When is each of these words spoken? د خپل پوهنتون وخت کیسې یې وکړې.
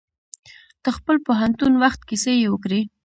د 0.83 0.85
خپل 0.97 1.15
پوهنتون 1.27 1.73
وخت 1.83 2.01
کیسې 2.09 2.33
یې 2.41 2.47
وکړې. 2.51 2.81